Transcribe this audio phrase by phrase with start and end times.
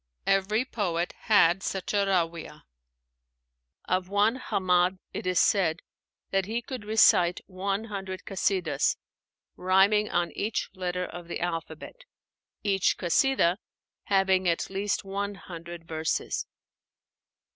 [0.25, 2.63] Every poet had such a Ráwiah.
[3.85, 5.83] Of one Hammád it is said
[6.31, 8.97] that he could recite one hundred Kasídahs
[9.55, 11.97] rhyming on each letter of the alphabet,
[12.63, 13.57] each Kasídah
[14.05, 16.47] having at least one hundred verses.